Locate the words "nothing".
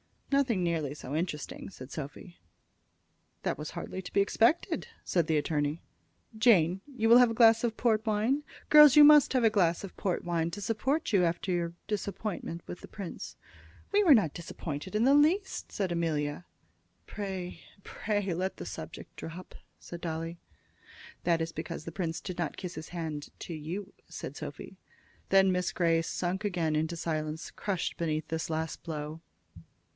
0.31-0.63